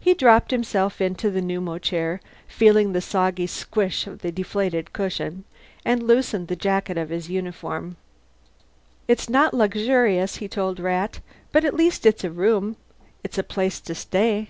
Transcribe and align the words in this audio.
He 0.00 0.14
dropped 0.14 0.52
himself 0.52 1.02
into 1.02 1.30
the 1.30 1.42
pneumochair, 1.42 2.20
feeling 2.48 2.94
the 2.94 3.02
soggy 3.02 3.46
squish 3.46 4.06
of 4.06 4.20
the 4.20 4.32
deflated 4.32 4.94
cushion, 4.94 5.44
and 5.84 6.02
loosened 6.02 6.48
the 6.48 6.56
jacket 6.56 6.96
of 6.96 7.10
his 7.10 7.28
uniform. 7.28 7.96
"It's 9.06 9.28
not 9.28 9.52
luxurious," 9.52 10.36
he 10.36 10.48
told 10.48 10.80
Rat. 10.80 11.20
"But 11.52 11.66
at 11.66 11.74
least 11.76 12.06
it's 12.06 12.24
a 12.24 12.30
room. 12.30 12.76
It's 13.22 13.36
a 13.36 13.42
place 13.42 13.80
to 13.80 13.94
stay." 13.94 14.48